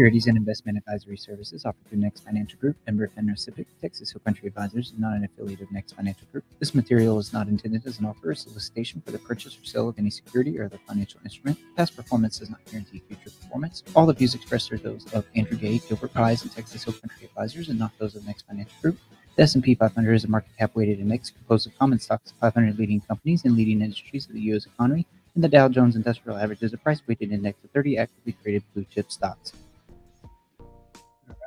[0.00, 4.48] Securities and investment advisory services offered through Next Financial Group, member FINRA Texas Hill Country
[4.48, 6.42] Advisors, not an affiliate of Next Financial Group.
[6.58, 9.90] This material is not intended as an offer or solicitation for the purchase or sale
[9.90, 11.58] of any security or other financial instrument.
[11.76, 13.82] Past performance does not guarantee future performance.
[13.94, 17.26] All the views expressed are those of Andrew Gay, Gilbert Prize, and Texas Hill Country
[17.26, 18.98] Advisors, and not those of Next Financial Group.
[19.36, 22.78] The S&P 500 is a market cap weighted index composed of common stocks of 500
[22.78, 24.64] leading companies and leading industries of the U.S.
[24.64, 28.34] economy, and the Dow Jones Industrial Average is a price weighted index of 30 actively
[28.42, 29.52] traded blue chip stocks.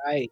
[0.06, 0.30] Right.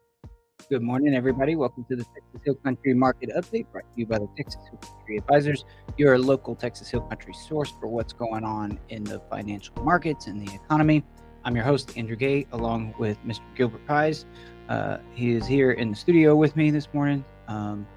[0.69, 1.55] Good morning, everybody.
[1.55, 4.77] Welcome to the Texas Hill Country Market Update brought to you by the Texas Hill
[4.77, 5.65] Country Advisors,
[5.97, 10.47] your local Texas Hill Country source for what's going on in the financial markets and
[10.47, 11.03] the economy.
[11.43, 13.41] I'm your host, Andrew Gay, along with Mr.
[13.55, 14.27] Gilbert Prize.
[14.69, 17.25] Uh, he is here in the studio with me this morning.
[17.47, 17.87] Um,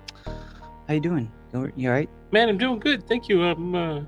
[0.88, 1.30] how you doing?
[1.52, 1.74] Gilbert?
[1.76, 2.08] You all right?
[2.32, 3.06] Man, I'm doing good.
[3.06, 3.42] Thank you.
[3.42, 4.00] I'm uh,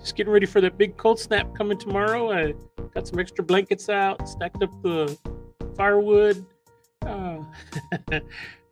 [0.00, 2.32] just getting ready for that big cold snap coming tomorrow.
[2.32, 2.54] I
[2.92, 5.16] got some extra blankets out, stacked up the
[5.76, 6.44] firewood.
[7.06, 7.42] Uh,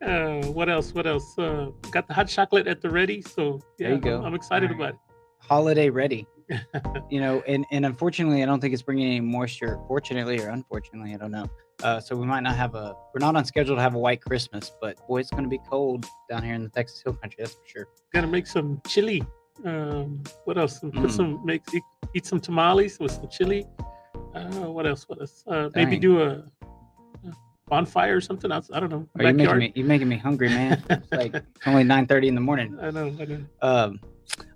[0.05, 0.93] uh, what else?
[0.93, 1.37] What else?
[1.37, 3.21] Uh, got the hot chocolate at the ready.
[3.21, 4.17] So yeah, There you go.
[4.19, 4.75] I'm, I'm excited right.
[4.75, 4.99] about it.
[5.39, 6.27] Holiday ready.
[7.09, 9.79] you know, and and unfortunately, I don't think it's bringing any moisture.
[9.87, 11.49] Fortunately or unfortunately, I don't know.
[11.81, 12.93] Uh, so we might not have a.
[13.13, 15.59] We're not on schedule to have a white Christmas, but boy, it's going to be
[15.69, 17.37] cold down here in the Texas Hill Country.
[17.43, 17.87] That's for sure.
[18.13, 19.23] Gotta make some chili.
[19.65, 20.79] Um, what else?
[20.79, 21.11] Put Mm.
[21.11, 23.65] some make eat, eat some tamales with some chili.
[24.35, 25.07] Uh, what else?
[25.07, 25.43] What else?
[25.47, 26.43] Uh, maybe do a
[27.71, 28.69] bonfire or something else.
[28.71, 29.07] I don't know.
[29.17, 30.83] Are you making me, you're making me hungry, man.
[30.89, 32.77] It's like it's only nine thirty in the morning.
[32.79, 33.07] I know.
[33.19, 33.45] I know.
[33.61, 33.99] Um,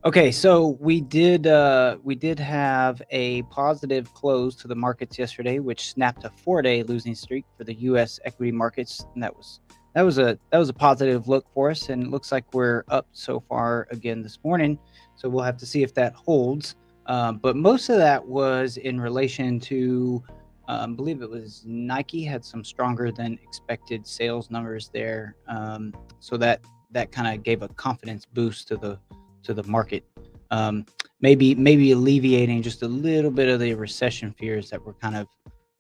[0.04, 5.60] okay, so we did uh, we did have a positive close to the markets yesterday,
[5.60, 8.20] which snapped a four-day losing streak for the U.S.
[8.26, 9.62] equity markets, and that was
[9.94, 12.84] that was a that was a positive look for us, and it looks like we're
[12.90, 14.78] up so far again this morning.
[15.16, 16.76] So we'll have to see if that holds.
[17.06, 20.24] Um, but most of that was in relation to,
[20.68, 26.38] um, believe it was Nike had some stronger than expected sales numbers there, um, so
[26.38, 26.62] that
[26.92, 29.00] that kind of gave a confidence boost to the
[29.44, 30.04] to the market.
[30.52, 30.86] Um,
[31.22, 35.28] maybe maybe alleviating just a little bit of the recession fears that were kind of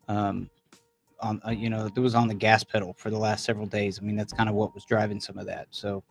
[0.07, 0.49] um,
[1.19, 3.99] on uh, you know that was on the gas pedal for the last several days.
[3.99, 5.67] I mean that's kind of what was driving some of that.
[5.71, 6.03] So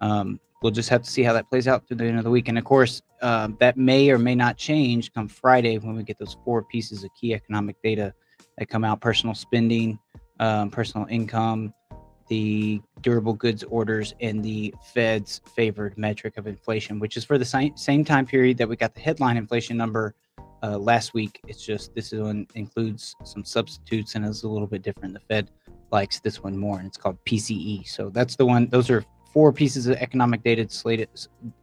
[0.00, 2.30] um, we'll just have to see how that plays out through the end of the
[2.30, 2.48] week.
[2.48, 6.18] And of course, um, that may or may not change come Friday when we get
[6.18, 8.14] those four pieces of key economic data
[8.58, 9.98] that come out: personal spending,
[10.40, 11.72] um, personal income,
[12.28, 17.44] the durable goods orders and the Fed's favored metric of inflation, which is for the
[17.44, 20.14] same, time period that we got the headline inflation number
[20.62, 21.40] uh, last week.
[21.46, 25.14] It's just this one includes some substitutes and is a little bit different.
[25.14, 25.50] The Fed
[25.90, 27.86] likes this one more, and it's called PCE.
[27.86, 28.68] So that's the one.
[28.68, 31.08] Those are four pieces of economic data slated,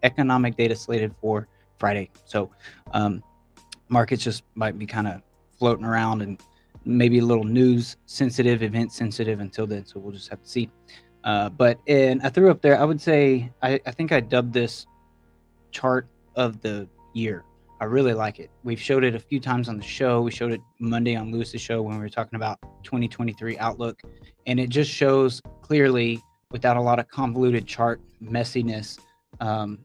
[0.04, 2.12] economic data slated for Friday.
[2.26, 2.52] So
[2.92, 3.24] um,
[3.88, 5.22] markets just might be kind of
[5.58, 6.40] floating around and
[6.86, 9.86] maybe a little news sensitive, event sensitive until then.
[9.86, 10.70] So we'll just have to see.
[11.24, 12.80] Uh, but and I threw up there.
[12.80, 14.86] I would say I, I think I dubbed this
[15.72, 17.44] chart of the year.
[17.82, 18.50] I really like it.
[18.64, 20.22] We've showed it a few times on the show.
[20.22, 24.02] We showed it Monday on Lewis's show when we were talking about 2023 outlook,
[24.48, 29.00] and it just shows clearly, without a lot of convoluted chart messiness,
[29.40, 29.80] um,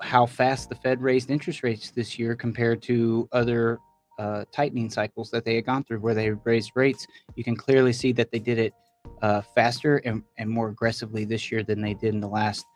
[0.00, 3.78] how fast the Fed raised interest rates this year compared to other
[4.20, 7.06] uh, tightening cycles that they had gone through, where they raised rates.
[7.36, 8.74] You can clearly see that they did it
[9.22, 12.66] uh, faster and, and more aggressively this year than they did in the last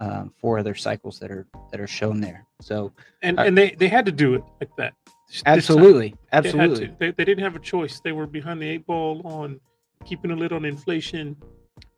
[0.00, 2.46] um, four other cycles that are that are shown there.
[2.60, 4.94] So And Uh, and they they had to do it like that.
[5.44, 5.54] time.
[5.54, 6.94] absolutely, They absolutely.
[6.98, 8.00] They, they didn't have a choice.
[8.00, 9.60] They were behind the eight ball on
[10.06, 11.36] keeping a lid on inflation,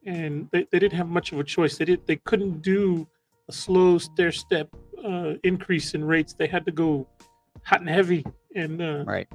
[0.05, 1.79] and they, they didn't have much of a choice.
[1.79, 2.07] They did.
[2.07, 3.07] They couldn't do
[3.49, 4.69] a slow stair step
[5.05, 6.35] uh, increase in rates.
[6.35, 7.07] They had to go
[7.63, 8.25] hot and heavy
[8.57, 9.29] and uh, right.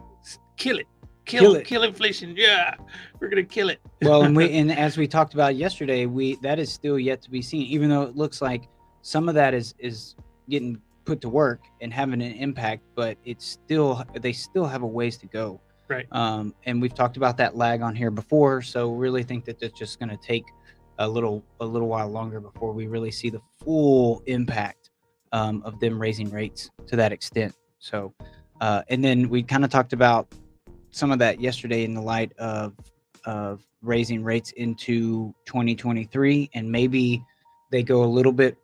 [0.58, 0.88] kill it,
[1.26, 2.34] kill, Kill kill inflation.
[2.36, 2.76] Yeah,
[3.20, 3.80] we're gonna kill it.
[4.02, 7.30] well and we and as we talked about yesterday we that is still yet to
[7.30, 8.68] be seen even though it looks like
[9.02, 10.16] some of that is is
[10.50, 14.88] getting put to work and having an impact but it's still they still have a
[14.88, 16.08] ways to go Right.
[16.12, 19.78] um and we've talked about that lag on here before so really think that that's
[19.78, 20.46] just going to take
[21.00, 24.90] a little a little while longer before we really see the full impact
[25.34, 28.14] um, of them raising rates to that extent so
[28.62, 30.34] uh, and then we kind of talked about
[30.92, 32.74] some of that yesterday in the light of
[33.26, 37.24] of raising rates into 2023 and maybe
[37.72, 38.58] they go a little bit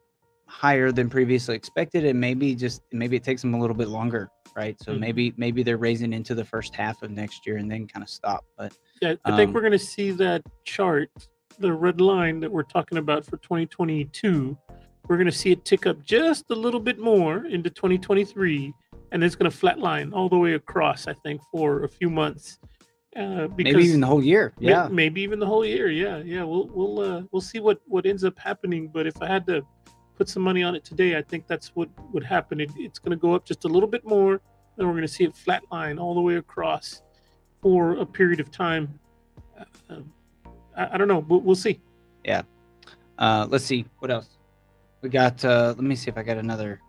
[0.48, 4.30] higher than previously expected and maybe just maybe it takes them a little bit longer
[4.56, 5.00] right so Mhm.
[5.00, 8.10] maybe maybe they're raising into the first half of next year and then kind of
[8.10, 11.12] stop but Yeah, I think Um, we're gonna see that chart,
[11.60, 14.58] the red line that we're talking about for 2022.
[15.08, 18.74] We're gonna see it tick up just a little bit more into 2023,
[19.12, 21.08] and it's gonna flatline all the way across.
[21.08, 22.60] I think for a few months,
[23.16, 24.54] Uh, because maybe even the whole year.
[24.60, 25.90] Yeah, maybe, maybe even the whole year.
[25.90, 26.44] Yeah, yeah.
[26.44, 28.90] We'll we'll uh, we'll see what what ends up happening.
[28.90, 29.66] But if I had to
[30.18, 32.60] put some money on it today, I think that's what would happen.
[32.60, 34.42] It, it's going to go up just a little bit more,
[34.78, 37.02] and we're going to see it flatline all the way across
[37.62, 39.00] for a period of time.
[39.60, 40.14] Uh, um,
[40.76, 41.80] I, I, don't know, but we'll see.
[42.24, 42.44] Yeah.
[43.18, 44.28] Uh, let's see what else
[45.02, 45.44] we got.
[45.44, 46.82] Uh, let me see if I got another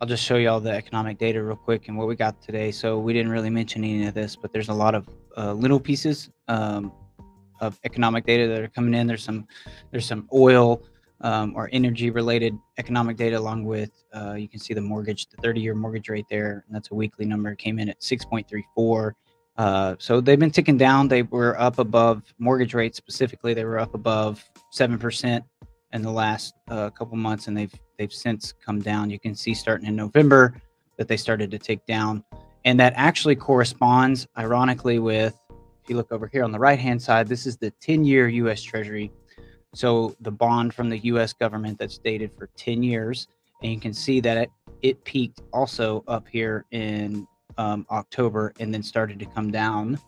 [0.00, 2.72] I'll just show you all the economic data real quick and what we got today.
[2.72, 5.80] So we didn't really mention any of this, but there's a lot of uh, little
[5.80, 6.92] pieces um,
[7.60, 9.06] of economic data that are coming in.
[9.06, 9.46] There's some
[9.90, 10.82] there's some oil
[11.20, 15.36] um, or energy related economic data along with uh, you can see the mortgage, the
[15.38, 17.54] 30 year mortgage rate there, and that's a weekly number.
[17.54, 19.12] came in at 6.34.
[19.56, 21.06] Uh, so they've been ticking down.
[21.06, 23.54] They were up above mortgage rates specifically.
[23.54, 25.44] They were up above seven percent
[25.92, 29.10] in the last uh, couple months, and they've they've since come down.
[29.10, 30.60] You can see starting in November
[30.96, 32.24] that they started to take down,
[32.64, 37.00] and that actually corresponds, ironically, with if you look over here on the right hand
[37.00, 38.62] side, this is the 10-year U.S.
[38.62, 39.12] Treasury.
[39.74, 41.34] So the bond from the U.S.
[41.34, 43.28] government that's dated for 10 years,
[43.62, 44.50] and you can see that it,
[44.80, 47.26] it peaked also up here in
[47.58, 49.98] um, October and then started to come down,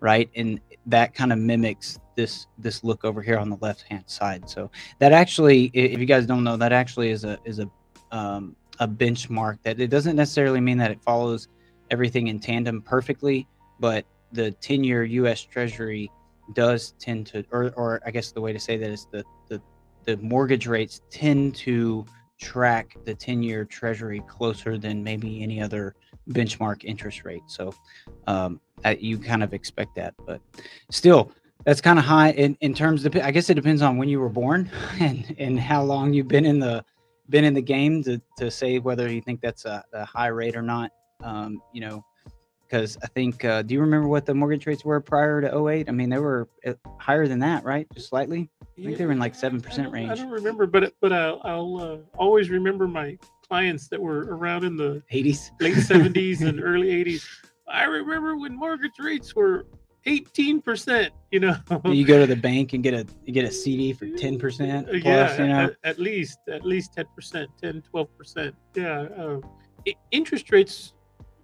[0.00, 0.30] right?
[0.34, 4.48] And that kind of mimics this this look over here on the left hand side.
[4.48, 7.70] So that actually, if you guys don't know, that actually is a is a
[8.12, 9.58] um, a benchmark.
[9.62, 11.48] That it doesn't necessarily mean that it follows
[11.90, 13.46] everything in tandem perfectly,
[13.78, 15.42] but the 10 year U.S.
[15.42, 16.10] Treasury
[16.54, 19.60] does tend to, or or I guess the way to say that is the the
[20.04, 22.04] the mortgage rates tend to
[22.38, 25.94] track the 10 year treasury closer than maybe any other
[26.30, 27.42] benchmark interest rate.
[27.46, 27.72] So
[28.26, 28.60] um,
[28.98, 30.40] you kind of expect that, but
[30.90, 31.32] still,
[31.66, 34.18] that's kind of high in, in terms of i guess it depends on when you
[34.20, 34.70] were born
[35.00, 36.82] and and how long you've been in the
[37.28, 40.56] been in the game to, to say whether you think that's a, a high rate
[40.56, 40.92] or not
[41.24, 42.04] um, you know
[42.62, 45.88] because i think uh, do you remember what the mortgage rates were prior to 08
[45.88, 47.86] i mean they were uh, higher than that right?
[47.94, 48.48] Just slightly?
[48.78, 51.80] I think they were in like 7% range i don't remember but but i'll, I'll
[51.80, 53.18] uh, always remember my
[53.48, 57.26] clients that were around in the 80s late 70s and early 80s
[57.68, 59.66] i remember when mortgage rates were
[60.06, 61.56] 18%, you know.
[61.84, 65.04] You go to the bank and get a you get a CD for 10% plus,
[65.04, 65.64] yeah, you know.
[65.64, 68.52] At, at, least at least 10%, 10 12%.
[68.74, 69.40] Yeah, uh,
[70.12, 70.94] interest rates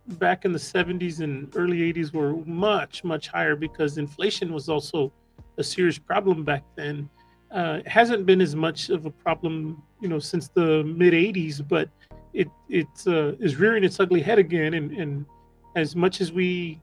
[0.07, 5.13] back in the 70s and early 80s were much much higher because inflation was also
[5.59, 7.09] a serious problem back then.
[7.51, 11.67] Uh, it hasn't been as much of a problem, you know, since the mid 80s,
[11.67, 11.89] but
[12.33, 15.27] it it uh, is rearing its ugly head again and and
[15.75, 16.81] as much as we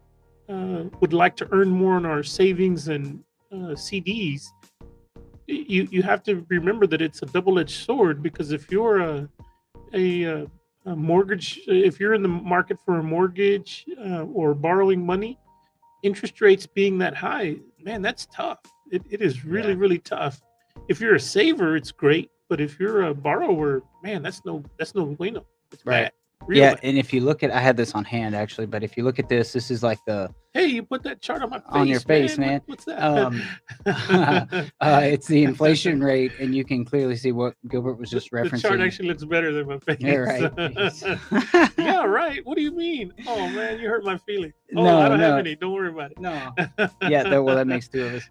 [0.47, 4.47] uh, would like to earn more on our savings and uh, CDs,
[5.47, 9.29] you you have to remember that it's a double-edged sword because if you're a
[9.93, 10.47] a,
[10.85, 15.39] a mortgage, if you're in the market for a mortgage uh, or borrowing money,
[16.03, 18.59] interest rates being that high, man, that's tough.
[18.91, 19.79] It, it is really yeah.
[19.79, 20.41] really tough.
[20.87, 24.95] If you're a saver, it's great, but if you're a borrower, man, that's no that's
[24.95, 25.45] no bueno.
[25.71, 26.03] It's right.
[26.03, 26.11] Bad.
[26.47, 26.61] Really?
[26.61, 29.03] Yeah, and if you look at, I had this on hand actually, but if you
[29.03, 30.33] look at this, this is like the.
[30.53, 31.67] Hey, you put that chart on my face.
[31.69, 32.47] On your face, man.
[32.47, 32.61] man.
[32.65, 33.03] What's that?
[33.03, 33.41] Um,
[33.85, 38.51] uh, it's the inflation rate, and you can clearly see what Gilbert was just referencing.
[38.59, 39.97] The chart actually looks better than my face.
[39.99, 41.71] Yeah, right.
[41.77, 42.43] yeah, right.
[42.45, 43.13] What do you mean?
[43.27, 44.53] Oh man, you hurt my feelings.
[44.75, 45.29] Oh, no, I don't no.
[45.29, 45.55] have any.
[45.55, 46.19] Don't worry about it.
[46.19, 46.53] No.
[47.01, 48.23] yeah, that, well, that makes two of us.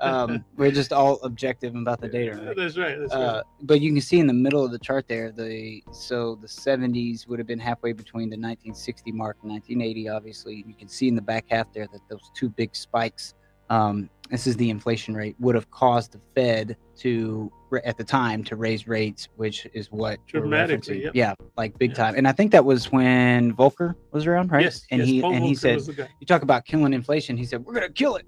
[0.00, 2.36] Um, we're just all objective about the data.
[2.36, 2.56] Right?
[2.56, 2.98] That's right.
[2.98, 3.42] That's uh, right.
[3.62, 7.28] But you can see in the middle of the chart there, the so the 70s
[7.28, 10.08] would have been halfway between the 1960 mark and 1980.
[10.08, 13.34] Obviously, you can see in the back half there that those two big spikes.
[13.70, 17.50] Um, this is the inflation rate would have caused the Fed to
[17.84, 21.12] at the time to raise rates, which is what dramatically, yep.
[21.14, 21.96] yeah, like big yeah.
[21.96, 22.14] time.
[22.16, 24.62] And I think that was when Volcker was around, right?
[24.62, 27.44] Yes, and yes, he Paul and Volcker he said, "You talk about killing inflation." He
[27.44, 28.26] said, "We're gonna kill it.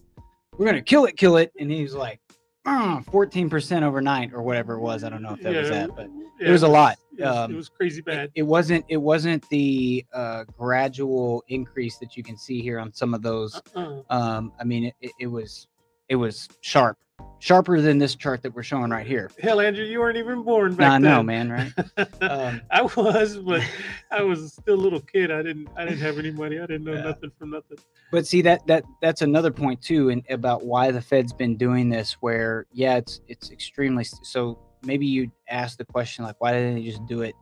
[0.57, 2.21] We're gonna kill it, kill it." And he was like,
[2.67, 5.71] uh, "14 percent overnight, or whatever it was." I don't know if that yeah, was
[5.71, 6.09] that, but
[6.41, 6.99] yeah, it was a lot.
[7.17, 8.25] It was, um, it was crazy bad.
[8.35, 8.85] It, it, wasn't.
[8.89, 13.61] It wasn't the uh, gradual increase that you can see here on some of those.
[13.75, 14.03] Uh-uh.
[14.11, 15.69] Um, I mean, it, it was
[16.09, 16.99] it was sharp
[17.45, 19.31] sharper than this chart that we're showing right here.
[19.39, 21.07] Hell, Andrew, you weren't even born back nah, then.
[21.07, 21.51] I know, man.
[21.51, 21.73] Right?
[22.21, 23.63] Um, I was, but
[24.11, 25.31] I was still a little kid.
[25.31, 25.69] I didn't.
[25.77, 26.59] I didn't have any money.
[26.59, 27.03] I didn't know yeah.
[27.03, 27.79] nothing from nothing.
[28.11, 31.91] But see that that that's another point too, and about why the Fed's been doing
[31.91, 32.15] this.
[32.21, 34.59] Where yeah, it's it's extremely so.
[34.85, 37.35] Maybe you ask the question like, why didn't they just do it?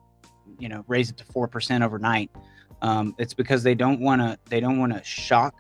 [0.59, 2.31] You know, raise it to four percent overnight.
[2.83, 4.39] Um, it's because they don't want to.
[4.47, 5.55] They don't want to shock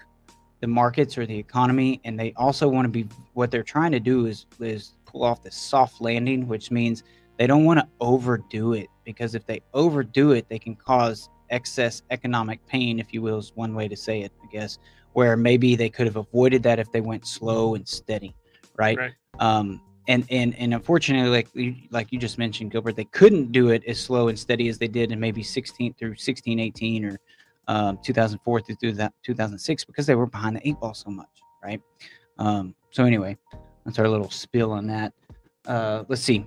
[0.61, 3.99] the markets or the economy and they also want to be what they're trying to
[3.99, 7.03] do is is pull off this soft landing which means
[7.37, 12.03] they don't want to overdo it because if they overdo it they can cause excess
[12.11, 14.79] economic pain, if you will, is one way to say it, I guess,
[15.13, 18.35] where maybe they could have avoided that if they went slow and steady,
[18.77, 18.99] right?
[18.99, 19.13] Right.
[19.39, 23.71] Um, and and and unfortunately, like you, like you just mentioned, Gilbert, they couldn't do
[23.71, 27.21] it as slow and steady as they did in maybe 16 through 16, 18 or
[27.69, 31.29] um, 2004 through that 2006 because they were behind the eight ball so much,
[31.63, 31.81] right?
[32.39, 33.37] Um, so anyway,
[33.85, 35.13] that's our little spill on that.
[35.67, 36.45] Uh, let's see.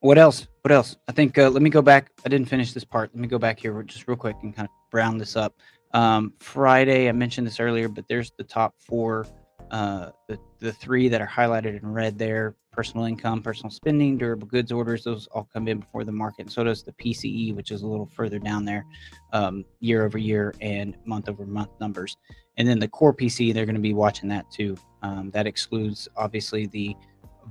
[0.00, 0.48] What else?
[0.62, 0.96] What else?
[1.08, 2.10] I think uh, let me go back.
[2.24, 3.10] I didn't finish this part.
[3.14, 5.54] Let me go back here just real quick and kind of round this up.
[5.94, 9.26] Um, Friday, I mentioned this earlier, but there's the top four,
[9.70, 14.46] uh, the the three that are highlighted in red there: personal income, personal spending, durable
[14.46, 15.04] goods orders.
[15.04, 16.42] Those all come in before the market.
[16.42, 18.84] And so does the PCE, which is a little further down there,
[19.32, 22.16] um, year over year and month over month numbers.
[22.58, 24.76] And then the core PCE, they're going to be watching that too.
[25.02, 26.96] Um, that excludes obviously the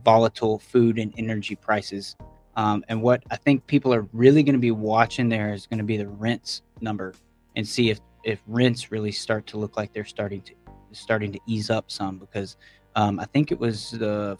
[0.03, 2.15] volatile food and energy prices
[2.55, 5.77] um, and what I think people are really going to be watching there is going
[5.77, 7.13] to be the rents number
[7.55, 10.53] and see if if rents really start to look like they're starting to
[10.93, 12.57] starting to ease up some because
[12.95, 14.37] um, I think it was the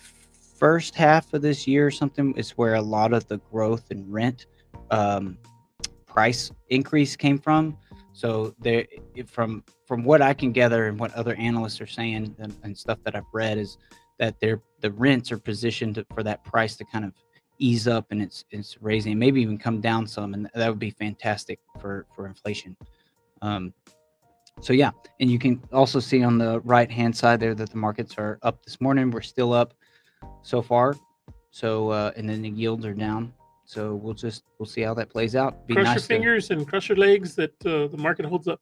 [0.58, 4.10] first half of this year or something is where a lot of the growth in
[4.12, 4.46] rent
[4.92, 5.38] um,
[6.06, 7.78] price increase came from.
[8.14, 8.86] So there,
[9.26, 13.00] from from what I can gather and what other analysts are saying and, and stuff
[13.06, 13.78] that I've read is
[14.20, 17.14] that they're the rents are positioned for that price to kind of
[17.58, 20.92] ease up and it's it's raising, maybe even come down some, and that would be
[20.92, 22.76] fantastic for for inflation.
[23.42, 23.74] Um,
[24.60, 27.78] so yeah, and you can also see on the right hand side there that the
[27.78, 29.12] markets are up this morning.
[29.12, 29.74] We're still up
[30.42, 30.96] so far.
[31.52, 33.34] So uh, and then the yields are down.
[33.66, 35.66] So we'll just we'll see how that plays out.
[35.68, 38.48] Be cross nice your fingers to, and cross your legs that uh, the market holds
[38.48, 38.62] up.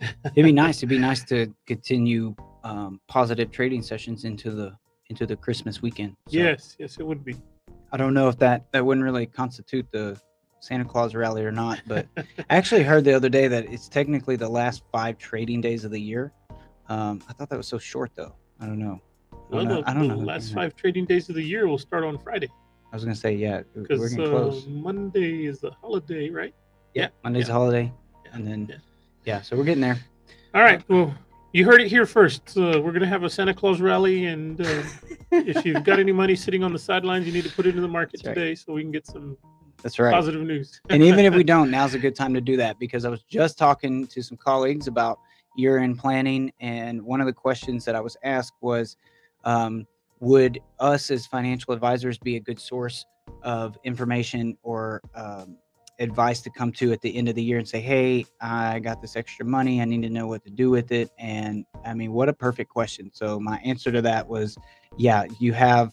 [0.24, 0.78] it'd be nice.
[0.78, 4.76] It'd be nice to continue um, positive trading sessions into the
[5.10, 6.16] into the Christmas weekend.
[6.28, 6.38] So.
[6.38, 7.36] Yes, yes, it would be.
[7.92, 10.20] I don't know if that that wouldn't really constitute the
[10.60, 12.24] Santa Claus rally or not, but I
[12.56, 16.00] actually heard the other day that it's technically the last five trading days of the
[16.00, 16.32] year.
[16.88, 18.34] Um, I thought that was so short, though.
[18.60, 19.00] I don't know.
[19.52, 20.22] I don't, the, I don't the know.
[20.22, 22.48] last five trading days of the year will start on Friday.
[22.92, 26.54] I was gonna say yeah, because uh, Monday is the holiday, right?
[26.94, 27.50] Yeah, Monday's yeah.
[27.50, 27.92] a holiday,
[28.24, 28.30] yeah.
[28.32, 28.76] and then yeah.
[29.24, 29.98] yeah, so we're getting there.
[30.54, 31.14] All right, well,
[31.52, 32.56] you heard it here first.
[32.56, 34.82] Uh, we're going to have a Santa Claus rally, and uh,
[35.30, 37.82] if you've got any money sitting on the sidelines, you need to put it in
[37.82, 39.36] the market today so we can get some.
[39.82, 40.12] That's right.
[40.12, 40.80] Positive news.
[40.90, 43.22] and even if we don't, now's a good time to do that because I was
[43.22, 45.20] just talking to some colleagues about
[45.56, 48.96] year-end planning, and one of the questions that I was asked was,
[49.44, 49.86] um,
[50.20, 53.06] would us as financial advisors be a good source
[53.42, 55.56] of information or um,
[55.98, 59.00] advice to come to at the end of the year and say, Hey, I got
[59.00, 59.80] this extra money.
[59.80, 61.10] I need to know what to do with it.
[61.18, 63.10] And I mean, what a perfect question.
[63.12, 64.56] So, my answer to that was,
[64.96, 65.92] Yeah, you have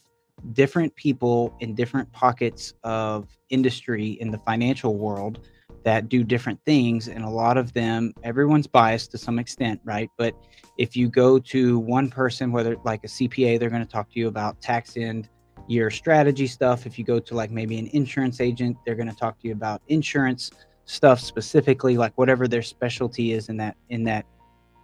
[0.54, 5.48] different people in different pockets of industry in the financial world
[5.84, 7.08] that do different things.
[7.08, 10.10] And a lot of them, everyone's biased to some extent, right?
[10.18, 10.36] But
[10.78, 14.20] if you go to one person, whether like a CPA, they're going to talk to
[14.20, 15.30] you about tax end
[15.68, 16.86] your strategy stuff.
[16.86, 19.54] If you go to like maybe an insurance agent, they're going to talk to you
[19.54, 20.52] about insurance
[20.86, 24.26] stuff specifically, like whatever their specialty is in that in that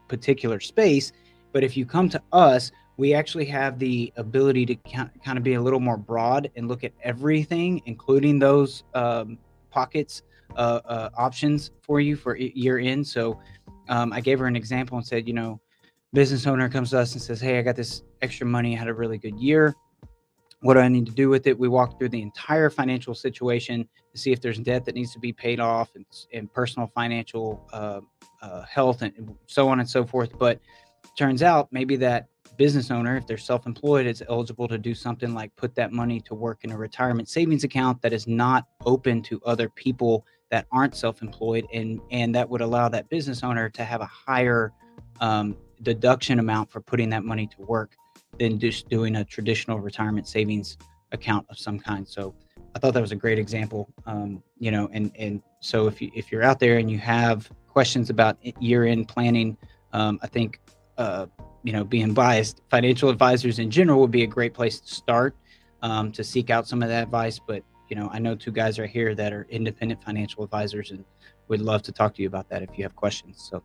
[0.08, 1.12] particular space.
[1.52, 5.56] But if you come to us, we actually have the ability to kind of be
[5.56, 9.38] a little more broad and look at everything, including those um,
[9.70, 10.24] pockets
[10.56, 13.08] uh, uh, options for you for year end.
[13.08, 13.40] So
[13.90, 15.60] um, I gave her an example and said, you know,
[16.14, 18.76] business owner comes to us and says, "Hey, I got this extra money.
[18.76, 19.76] I had a really good year
[20.62, 21.58] what do I need to do with it?
[21.58, 25.20] We walk through the entire financial situation to see if there's debt that needs to
[25.20, 28.02] be paid off and, and personal financial uh,
[28.42, 30.38] uh, health and so on and so forth.
[30.38, 30.60] But
[31.18, 32.28] turns out maybe that
[32.62, 36.20] business owner, if they're self employed, is eligible to do something like put that money
[36.22, 40.68] to work in a retirement savings account that is not open to other people that
[40.72, 41.66] aren't self employed.
[41.74, 44.74] And, and that would allow that business owner to have a higher
[45.22, 47.96] um, deduction amount for putting that money to work
[48.38, 50.78] than just doing a traditional retirement savings
[51.14, 52.08] account of some kind.
[52.08, 52.36] So
[52.76, 53.92] I thought that was a great example.
[54.06, 57.50] Um, you know, and and so if you if you're out there and you have
[57.68, 59.58] questions about year end planning,
[59.94, 60.60] um, I think
[61.00, 61.26] uh,
[61.64, 65.36] you know being biased, financial advisors in general would be a great place to start
[65.82, 67.40] um, to seek out some of that advice.
[67.40, 71.04] But you know, I know two guys right here that are independent financial advisors and
[71.48, 73.48] would love to talk to you about that if you have questions.
[73.50, 73.64] So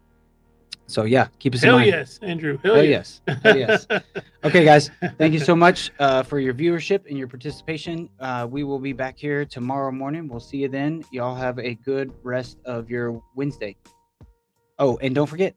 [0.86, 1.90] so yeah, keep us Hell in mind.
[1.90, 2.58] yes, Andrew.
[2.62, 3.20] Hell, Hell yes.
[3.42, 3.86] Hell yes.
[4.44, 4.90] okay, guys.
[5.18, 8.08] Thank you so much uh, for your viewership and your participation.
[8.20, 10.28] Uh, we will be back here tomorrow morning.
[10.28, 11.04] We'll see you then.
[11.10, 13.76] Y'all have a good rest of your Wednesday.
[14.78, 15.56] Oh, and don't forget,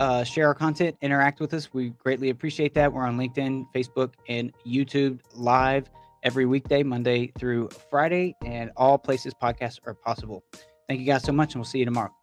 [0.00, 1.72] uh, share our content, interact with us.
[1.72, 2.92] We greatly appreciate that.
[2.92, 5.90] We're on LinkedIn, Facebook, and YouTube live
[6.22, 10.42] every weekday, Monday through Friday, and all places podcasts are possible.
[10.88, 12.15] Thank you guys so much, and we'll see you tomorrow.